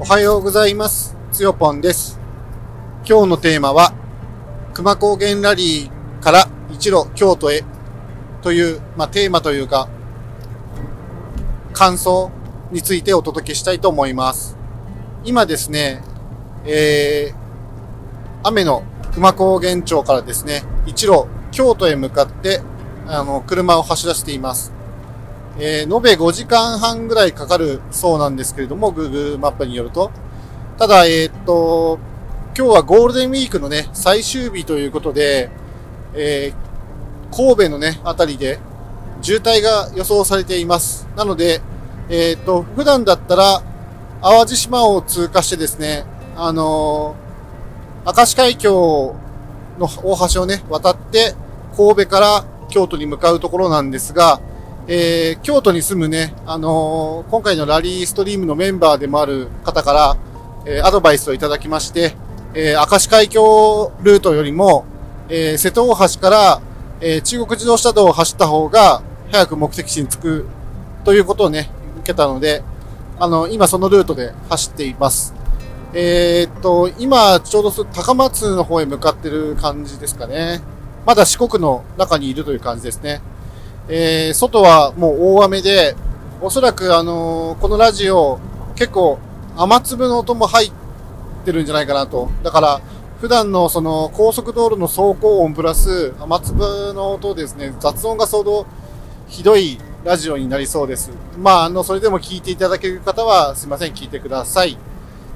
[0.00, 1.16] おはようございます。
[1.32, 2.20] つよぽんです。
[3.04, 3.92] 今日のテーマは、
[4.72, 7.64] 熊高原ラリーから一路京都へ
[8.40, 9.88] という、まあ、テーマというか、
[11.72, 12.30] 感想
[12.70, 14.56] についてお届けしたいと思います。
[15.24, 16.00] 今ですね、
[16.64, 17.36] えー、
[18.44, 18.84] 雨の
[19.14, 22.60] 熊高原町からですね、一路京都へ向かって、
[23.08, 24.77] あの、車を走らせています。
[25.58, 30.10] えー延べ5時間半ぐらいかかるそうなんですけれども、Google マップによると。
[30.78, 31.98] ただ、えーっと、
[32.56, 35.50] 今日はゴールデンウィークのね、最終日ということで、
[36.14, 36.68] えー
[37.30, 38.58] 神戸のね、あたりで
[39.20, 41.06] 渋滞が予想されています。
[41.14, 41.60] なので、
[42.08, 43.62] えっと、普段だったら、
[44.22, 46.04] 淡路島を通過してですね、
[46.36, 47.16] あの
[48.06, 49.14] 明石海峡
[49.78, 51.34] の大橋をね、渡って、
[51.76, 54.40] 神戸から京都に向かうところなんですが、
[54.90, 60.16] えー京都に住むね、あのー今回のラリーストリームのメンバーでもある方から、
[60.64, 62.16] えーアドバイスをいただきまして、
[62.54, 64.86] えー明石海峡ルートよりも、
[65.28, 66.62] えー瀬戸大橋から、
[67.02, 70.46] えー中国自動車道を走った方が早く目的地に着く
[71.04, 72.62] ということをね、受けたので、
[73.18, 75.34] あの、今そのルートで走っています。
[75.92, 80.62] えーっと、今ちょうど高松の方へ向かってる感じですかね。
[81.04, 83.20] まだ四国の中にいるという感じですね。
[83.88, 85.96] えー外はもう大雨で、
[86.40, 88.38] おそらくあのーこのラジオ、
[88.74, 89.18] 結構
[89.56, 90.72] 雨粒の音も入っ
[91.44, 92.28] てるんじゃないかなと。
[92.42, 92.80] だから、
[93.20, 98.66] 普段のその高速道路の走行音プラス雨粒の音ですね、雑音が相当
[99.26, 101.10] ひどいラジオになりそうです。
[101.38, 104.76] まあ、あの、それでも聞いていただける方はすいません、聞いてください。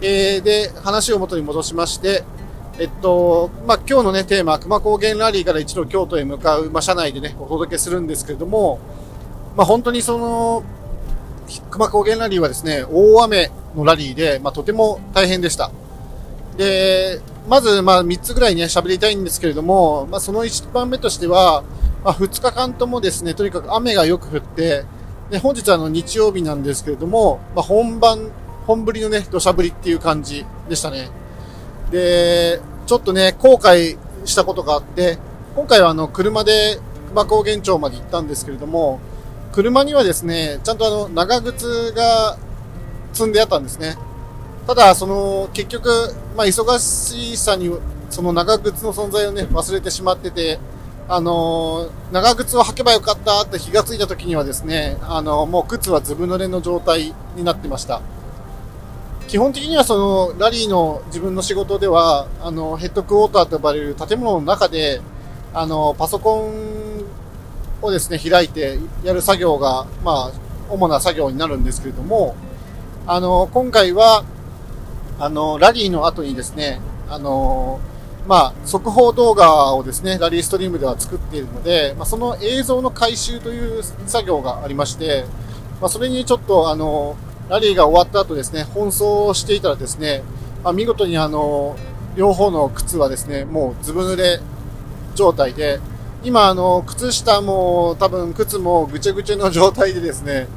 [0.00, 2.22] えーで、話を元に戻しまして、
[2.78, 8.78] えっと、まあ、今日のね、テーマ、熊高原ラリーから一路京都へ向かう、まあ、車内でね、お届けするんですけれども、
[9.56, 10.62] まあ、本当にその、
[11.70, 15.70] 熊高原ラリーはですね、大雨のラリーで、まあ、とても大変でした。
[16.58, 21.64] で、まず、まあ、3つぐらいね、喋りたいんですけれども、まあ、その1番目としては、
[22.04, 24.84] まあ、2日間ともですね、とにかく雨がよく降って、
[25.30, 28.30] で、本日はあの、日曜日なんですけれども、まあ、本番、
[28.66, 31.08] 本降りのね、土砂降りっていう感じでしたね。
[31.90, 35.18] で、ちょっとね、後悔したことがあって、
[35.54, 39.00] 今回はあの、車で熊高原町まで行ったんですけれども、
[39.52, 42.38] 車にはですね、ちゃんとあの、長靴が
[43.12, 43.96] 積んであったんですね。
[44.66, 45.88] ただ、その、結局、
[46.36, 47.70] まあ、忙しさに、
[48.10, 50.58] その長靴の存在をね、忘れてしまってて、
[51.08, 58.00] あのー長靴を履けばよかったって気がついた時にはですね、あのもう靴はずぶ濡れの状態になってました。
[59.28, 65.00] 基本的にはそのラリーの自分の仕事では、あの、ヘッドクォーターと呼ばれる建物の中で、
[65.52, 67.04] あの、パソコン
[67.82, 70.32] をですね、開いてやる作業が、まあ、
[70.70, 72.36] 主な作業になるんですけれども、
[73.06, 74.24] あの、今回は、
[75.18, 77.80] あの、ラリーの後にですね、あの、
[78.28, 85.24] まあ、速報動画をですね、ラリーストリームでは作っているので、まあ、その映像の回収という作業がありまして、
[85.80, 87.16] まあ、それにちょっと、あの、
[87.48, 90.22] ラリーが終わった後ですね、奔走していたらですね、
[90.64, 91.76] まあ、見事にあの、
[92.16, 94.40] 両方の靴はですね、もうずぶ濡れ
[95.14, 95.78] 状態で、
[96.24, 100.48] 今あの、靴下も多分靴もぐちゃぐちゃの状態でですね、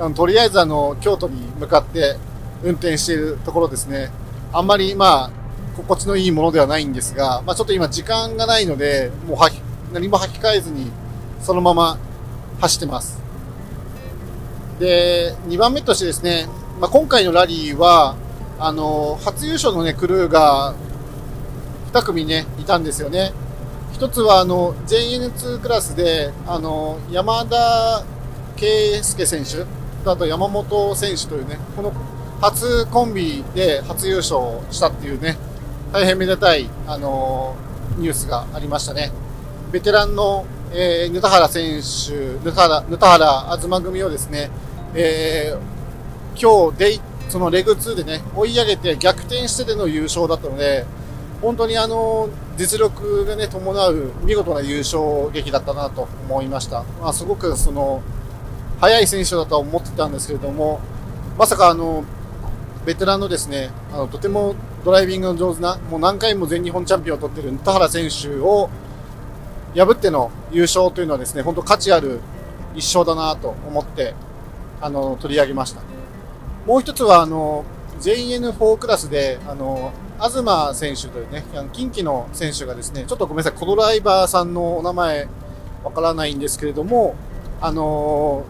[0.00, 2.16] あのとりあえずあの、京都に向かって
[2.64, 4.10] 運転しているところですね。
[4.52, 5.30] あんまりまあ、
[5.76, 9.38] 心地のいいものではないんですが、まあちょっと今時間がないので、もう
[9.92, 10.90] 何も履き替えずに、
[11.40, 11.98] そのまま
[12.60, 13.21] 走ってます。
[14.82, 16.48] で、2番目としてですね、
[16.80, 18.16] まあ、今回のラリーは、
[18.58, 20.74] あの、初優勝のね、クルーが
[21.92, 23.32] 2組ね、いたんですよね。
[23.92, 28.02] 一つは、あの、JN2 クラスで、あの、山田
[28.56, 29.64] 圭介選手
[30.02, 31.92] とあと山本選手というね、この
[32.40, 34.40] 初コンビで初優勝
[34.72, 35.36] したっていうね、
[35.92, 37.54] 大変めでたい、あの
[37.98, 39.12] ニュースがありましたね。
[39.70, 44.50] ベテランの、えー、ぬたはら選手、ぬたはら、ぬたはら東組をですね、
[44.94, 45.72] えー
[46.34, 50.86] 今日デイ、そのレグ2でね、追い上げて逆転してでの優勝だったので、
[51.40, 56.84] 本当にあの、実力がね、伴う見事な優勝劇だったなと思いました。
[57.00, 58.02] まあ、すごくその、
[58.80, 60.80] 速い選手だとは思ってたんですけれども、
[61.38, 62.04] まさかあの、
[62.86, 68.70] ベテランのですね、あの、とてもドライビングの上手な、もう何回も全日本チャンピオンを取ってる田原選手を
[69.76, 72.20] 破っての優勝というのはですね、本当価値ある
[72.74, 74.14] 一勝だなと思って、
[74.82, 75.80] あの、取り上げました。
[76.66, 77.64] もう一つは、あの、
[78.00, 79.92] JN4 クラスで、あの、
[80.30, 85.26] 東選手というね、あの近畿の選手がですね、ちょっとごめんなさい、コドライバーさんのお名前
[85.82, 87.16] わからないんですけれども、
[87.60, 88.44] あの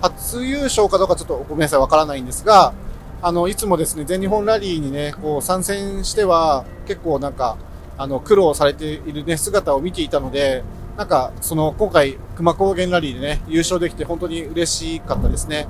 [0.00, 2.72] 初優勝かどうかちょっとごめんなさい、わからないんですが、
[3.20, 7.56] あの、いつもですね、全日本ラリーにね、こう参戦しては、結構なんか、
[7.96, 10.62] あの、苦労されているね、姿を見ていたので、
[10.98, 15.68] なんか、その、今回、熊高原ラリーでね、優勝できて本当に嬉しかったですね。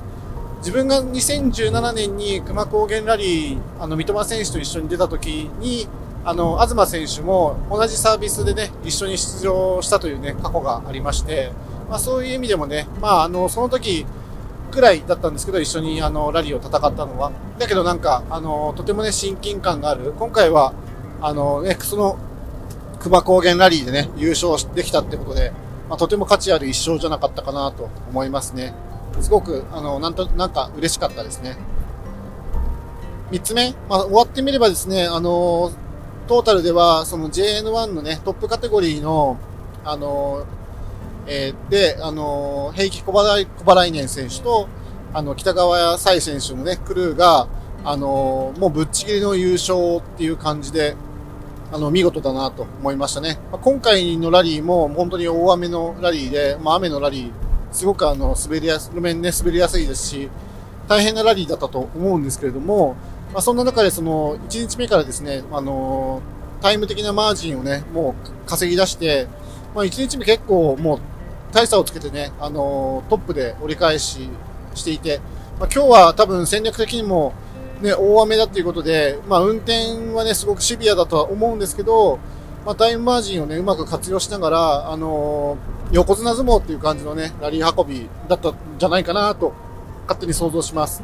[0.60, 5.86] 自分が2017年に熊高原ラリー、あの、三笘選手と一緒に出た時に、
[6.24, 11.52] あの、東選手も同じサービスでね、一緒に出場したというね、過去がありまして、
[11.90, 14.06] まあそういう意味でもね、まああの、その時、
[14.70, 17.32] くらいだったんですけど、一緒にあのラリーを戦ったのは。
[17.58, 20.14] だけどなんか、あの、とてもね、親近感がある。
[20.18, 20.72] 今回は、
[21.20, 22.18] あのね、その、
[23.00, 25.52] 熊高原ラリーでね、優勝できたってことで、
[25.88, 28.74] まあ、とても価値ある一勝じゃなかったかなと思いますね。
[29.20, 31.56] すごく、あの、なんと、なんか嬉しかったですね。
[33.30, 35.72] 三つ目、まあ、終わってみればですね、あの、
[36.26, 39.38] トータルでは、その JN1 のね、トップカテゴリーの、
[39.84, 40.44] あの、
[41.26, 44.68] えー、で、あの、平気小払い、小払い年選手と、
[45.12, 47.48] あの、北川彩選手のね、クルーが、
[47.84, 50.96] あの、もうぶっちぎりの優勝っていう感じで、
[51.70, 53.38] あの、見事だなと思いましたね。
[53.50, 57.32] まあ、今回のラリーも本当に大雨のラリーで、まあ、雨のラリー、
[57.72, 60.30] すごくあの、滑りやす、路面ね、滑りやすいですし、
[60.88, 62.96] 大変なラリーだったと思うんですけれども、
[63.32, 66.22] まあ、そんな中でその、1日目からですね、あの、
[66.60, 68.14] タイム的なマージンをね、も
[68.46, 69.26] う稼ぎ出して、
[69.74, 71.00] まあ、1日目結構もう
[71.52, 74.28] 大差をつけてね、あのトップで折り返し
[74.74, 75.20] していて、
[75.58, 77.32] まあ、今日は多分戦略的にも、
[77.82, 82.18] ね、大雨だっていうことで、まあ、運転はね、すごくシビアだとは思うんですけど、
[82.66, 89.52] まあ、タイムマージンをね、うまく活用しながら、あのー、横綱相撲っていう感じのね、ラリー運びだったんじゃないかなと、
[90.02, 91.02] 勝手に想像します。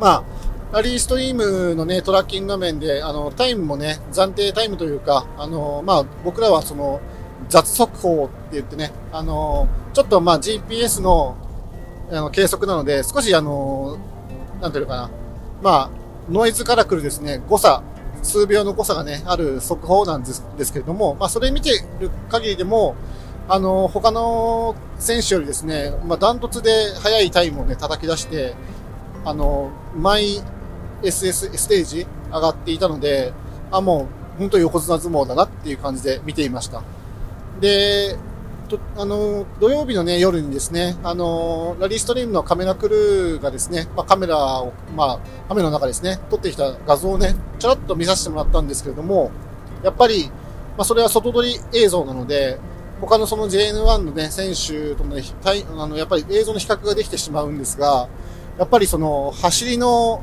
[0.00, 0.24] まあ、
[0.72, 7.00] ラリーストリームのね、トラッキング画面で、あの、タイムもね、暫定タイムというか、あのー、まあ、僕らはその、
[7.48, 11.36] 雑速報って言ってね、あのちょっとまあ GPS の
[12.10, 13.98] あの計測なので、少しあの
[14.60, 15.10] なんていうのかな、
[15.64, 15.90] まあ、
[16.30, 17.82] ノイズから来るですね、誤差、
[18.22, 21.70] 数秒の誤差がね、ある速報なんですですけれども、まあ、それ見て
[22.00, 22.94] る限りでも、
[23.48, 26.70] あの、他の選手よりですね、まあ、ダントツで
[27.02, 28.54] 速いタイムをね、叩き出して、
[29.24, 30.42] あの、マイ
[31.02, 33.32] SS ステージ上がっていたので、
[33.70, 36.82] あ、もう、本当に横綱相撲だなっていう感じで見ていました。
[37.60, 38.18] で、
[38.78, 49.30] とあの土曜日の、ね、夜にですねあのラリーストリームのカメラクルーがですね、まあ、カメラを、まあ、雨の中ですね撮ってきた画像をねちょろっと見させてもらったんですけれども
[49.82, 50.28] やっぱり、
[50.76, 52.58] まあ、それは外撮り映像なので
[53.00, 55.22] 他のその JN1 の、ね、選手との,、ね、
[55.76, 58.08] あのやっぱり映像の比較ができてしまうんですが
[58.58, 60.22] やっぱりその走りの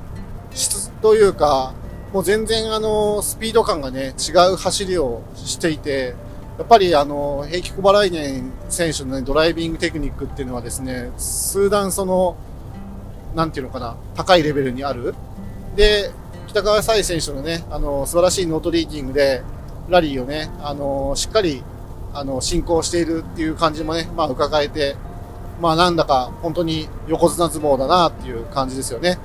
[0.53, 1.73] 質というか
[2.13, 6.15] もう全然あのスピード感がね違う走りをしていて
[6.61, 12.37] やっぱりあのヘイキ・コバライネン選手の、ね、ドライビングテクニックっていうのはですね数段その
[13.33, 15.15] なんていうのかな高いレベルにある
[15.75, 16.11] で
[16.45, 19.41] 北川紗衣選手のねあの素晴らしいノートリーディングで
[19.89, 21.63] ラリーをねあのしっかり
[22.13, 24.95] あの進行しているっていう感じもね、まあ、伺えて、
[25.59, 29.17] まあ、なんだか本当に横綱相撲だなっていう感じですよね。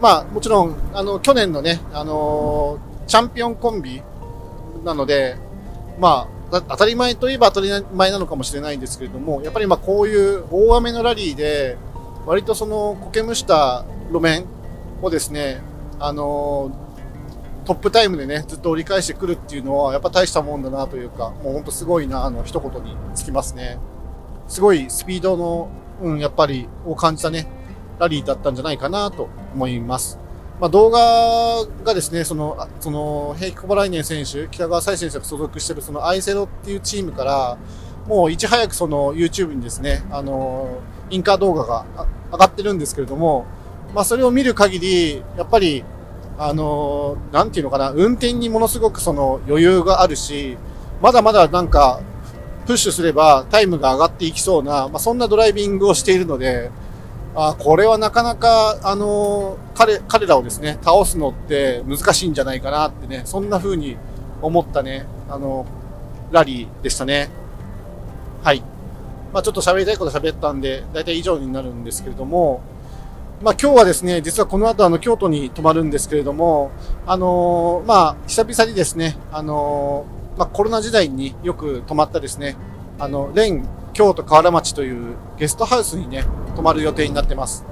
[0.00, 4.02] まあ、もちろん、あの、去年のね、あのチャンピオンコンビ
[4.84, 5.36] なので、
[6.00, 11.78] まあ、当たり前といえば当たり前なのかもしれないんですけれども、やっぱりまあこういう大雨のラリーで、
[12.26, 14.44] 割とその苔むした路面
[15.00, 15.62] をですね、
[15.98, 16.70] あの
[17.64, 23.78] トップタイムでね、ずっと折り返してくるっていうのは、やっぱ大したもんだなというか、もうほんとすごいな、あの、一言につきますね。
[24.48, 25.70] すごいスピードの、
[26.02, 27.46] うん、やっぱり、を感じたね、
[28.00, 30.18] ラリーだったんじゃないかなと思います。
[30.60, 37.58] まあ、動画がですね、その、その、平気小払い年選手、北川彩選手が所属しているそのアイセロっていうチームから、
[38.06, 40.78] もういち早くその YouTube にですね、あの、
[41.10, 41.84] インカー動画が
[42.32, 43.46] 上がってるんですけれども、
[43.94, 45.84] まあ、それを見る限り、やっぱり、
[46.38, 50.56] あの、なんていうのかな、運転にものすごくその余裕があるし、
[51.00, 52.00] まだまだなんか、
[52.66, 56.70] プッシュすればタイムが上がっていきそうな、まあ、そんなドライビングをしているので、
[57.34, 63.96] あこれはなかなか、あの彼、彼らをですね、倒すのって難しいんじゃないかなってね、そんな風に
[64.42, 65.64] 思ったね、あの、
[66.30, 67.30] ラリーでしたね。
[68.42, 68.62] はい。
[69.32, 72.60] まあちょっと喋りたいこと喋ったんで、だいたい以上になるんですけれども、
[73.42, 76.70] まあ今日はですね、実はこの後あの京都に泊まるんですけれども、
[77.06, 80.04] あのまあ久々にですね、あの
[80.36, 82.56] まあコロナ時代によく泊まったですね、
[82.98, 86.24] あの、レン京都河原町というゲストハウスにね、
[86.56, 87.64] 泊まる予定になってます。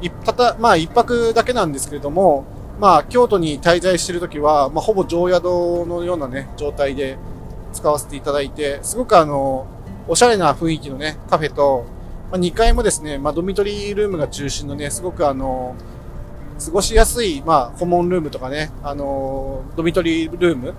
[0.00, 2.44] 一たた、まあ一泊だけなんですけれども、
[2.80, 5.44] まあ京都に滞在してるときは、まあほぼ常宿
[5.86, 7.18] のようなね、状態で
[7.72, 9.66] 使わせていただいて、すごくあの、
[10.08, 11.84] おしゃれな雰囲気のね、カフェと、
[12.30, 15.76] まあ、2階もですね、まあドミトリールームが中心のね、すごくあの、
[16.64, 20.74] 過ごしやすい、まあ、訪問ルームとかね、あのドミトリールーム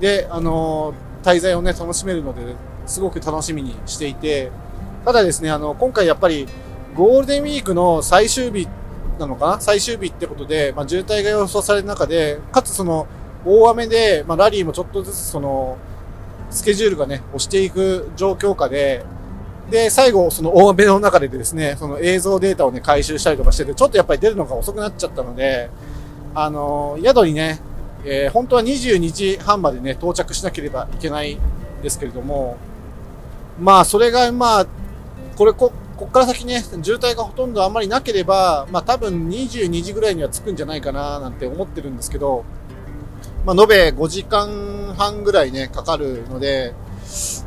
[0.00, 2.54] で、あの滞在をね、楽しめるので、
[2.86, 4.50] すごく楽しみにしていて、
[5.04, 6.46] ただですね、あの、今回やっぱり、
[6.94, 8.68] ゴールデンウィークの最終日
[9.18, 9.60] なのかな？
[9.60, 13.06] 最終日ってことで、まあ、渋滞が予想される中で、かつその、
[13.44, 15.76] 大雨で、まあ、ラリーもちょっとずつその、
[16.50, 19.04] スケジュールがね、押していく状況下で、
[19.70, 25.70] で、最後、その大雨の中でですね、その映像データをね、回収したりとかしてて、ちょっとやっぱり出るのが遅くなっちゃったので、
[26.34, 27.60] あの、宿にね、
[28.04, 31.40] えー本当は22時半までね、到着しなければいけないん
[31.82, 32.56] ですけれども、
[33.58, 34.66] まあ、それが、まあ、
[35.36, 42.44] これこ、こっから先ね、渋滞がほとんどあんまりなければ、まあ多分22時ぐらいには着くんじゃないかななんて思ってるんですけど、
[43.46, 46.74] まあ延べ5時間半ぐらいね、かかるので、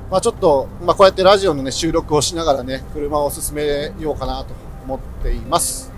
[0.10, 5.92] まあちょっと、まあこうやってラジオのね、収録をしながらね、車を進めようかなと思っています。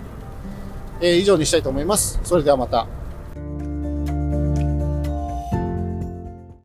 [1.00, 2.20] えー以上にしたいと思います。
[2.22, 2.86] それではまた。